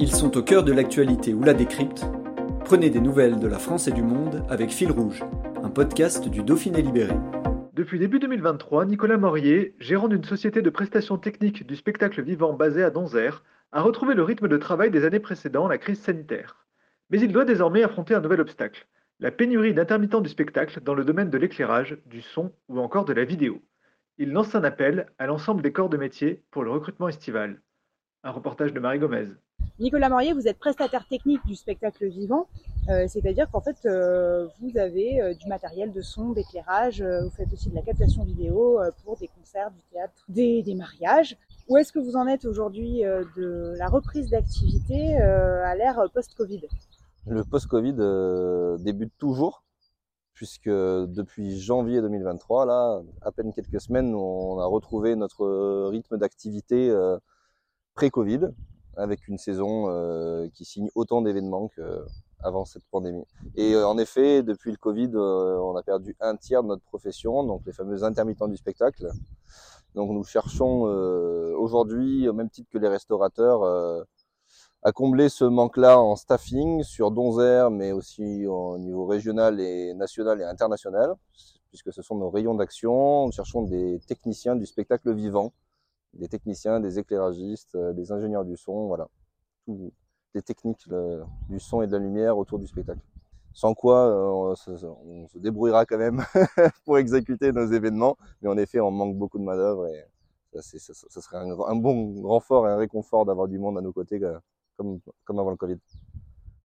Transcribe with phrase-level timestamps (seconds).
[0.00, 2.06] Ils sont au cœur de l'actualité ou la décrypte.
[2.64, 5.24] Prenez des nouvelles de la France et du monde avec Fil Rouge,
[5.60, 7.14] un podcast du Dauphiné Libéré.
[7.72, 12.84] Depuis début 2023, Nicolas Morier, gérant d'une société de prestations techniques du spectacle vivant basée
[12.84, 13.42] à Donzère,
[13.72, 16.64] a retrouvé le rythme de travail des années précédant la crise sanitaire.
[17.10, 18.86] Mais il doit désormais affronter un nouvel obstacle,
[19.18, 23.14] la pénurie d'intermittents du spectacle dans le domaine de l'éclairage, du son ou encore de
[23.14, 23.60] la vidéo.
[24.16, 27.60] Il lance un appel à l'ensemble des corps de métier pour le recrutement estival.
[28.22, 29.26] Un reportage de Marie Gomez.
[29.80, 32.48] Nicolas Morier, vous êtes prestataire technique du spectacle vivant,
[32.88, 37.52] euh, c'est-à-dire qu'en fait, euh, vous avez euh, du matériel de son, d'éclairage, vous faites
[37.52, 41.36] aussi de la captation vidéo pour des concerts, du théâtre, des, des mariages.
[41.68, 43.02] Où est-ce que vous en êtes aujourd'hui
[43.36, 46.62] de la reprise d'activité à l'ère post-Covid?
[47.26, 49.62] Le post-Covid débute toujours,
[50.32, 56.90] puisque depuis janvier 2023, là, à peine quelques semaines, on a retrouvé notre rythme d'activité
[57.94, 58.48] pré-Covid
[58.98, 63.24] avec une saison euh, qui signe autant d'événements qu'avant cette pandémie.
[63.54, 66.82] Et euh, en effet, depuis le Covid, euh, on a perdu un tiers de notre
[66.82, 69.08] profession, donc les fameux intermittents du spectacle.
[69.94, 70.82] Donc nous cherchons
[71.56, 73.64] aujourd'hui, au même titre que les restaurateurs,
[74.82, 80.40] à combler ce manque-là en staffing sur Donzère, mais aussi au niveau régional et national
[80.40, 81.14] et international,
[81.70, 83.26] puisque ce sont nos rayons d'action.
[83.26, 85.52] Nous cherchons des techniciens du spectacle vivant
[86.14, 89.08] des techniciens, des éclairagistes, euh, des ingénieurs du son, voilà.
[89.64, 89.92] Tout,
[90.34, 90.88] des techniques
[91.48, 93.00] du son et de la lumière autour du spectacle.
[93.52, 96.22] Sans quoi, euh, on, se, débrouillera quand même
[96.84, 100.04] pour exécuter nos événements, mais en effet, on manque beaucoup de main-d'œuvre et
[100.60, 104.22] ça, serait un, un, bon renfort et un réconfort d'avoir du monde à nos côtés,
[104.22, 104.38] euh,
[104.76, 105.78] comme, comme avant le Covid.